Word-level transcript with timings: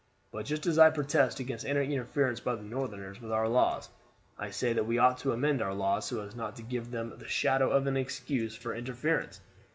But 0.31 0.47
just 0.47 0.65
as 0.65 0.79
I 0.79 0.89
protest 0.89 1.39
against 1.39 1.63
any 1.63 1.93
interference 1.93 2.39
by 2.39 2.55
the 2.55 2.63
Northerners 2.63 3.21
with 3.21 3.31
our 3.31 3.47
laws, 3.47 3.89
I 4.35 4.49
say 4.49 4.73
that 4.73 4.87
we 4.87 4.97
ought 4.97 5.19
to 5.19 5.31
amend 5.31 5.61
our 5.61 5.75
laws 5.75 6.05
so 6.05 6.21
as 6.21 6.35
not 6.35 6.55
to 6.55 6.63
give 6.63 6.89
them 6.89 7.13
the 7.19 7.27
shadow 7.27 7.69
of 7.69 7.85
an 7.85 7.97
excuse 7.97 8.55
for 8.55 8.73
interference. 8.73 9.41